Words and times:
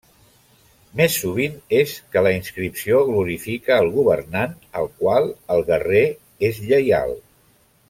Més 1.01 1.17
sovint 1.23 1.59
és 1.79 1.93
que 2.15 2.23
la 2.27 2.31
inscripció 2.37 3.03
glorifica 3.11 3.77
al 3.83 3.91
governant 3.99 4.57
al 4.81 4.91
qual 5.03 5.31
el 5.57 5.63
guerrer 5.71 6.05
és 6.51 6.65
lleial. 6.73 7.15